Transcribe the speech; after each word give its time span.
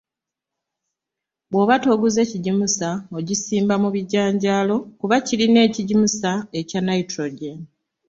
Bw’oba 1.49 1.75
toguze 1.83 2.21
kigimusa 2.31 2.89
ogisimbamu 3.17 3.87
bijanjaalo 3.95 4.77
kuba 4.99 5.15
birina 5.27 5.59
ekigimusa 5.67 6.31
ekya 6.59 6.79
Nitrogen. 6.87 7.59